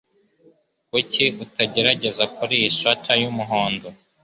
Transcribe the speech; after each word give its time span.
Kuki 0.89 1.23
utagerageza 1.43 2.23
kuriyi 2.35 2.67
swater 2.77 3.17
yumuhondo? 3.21 3.87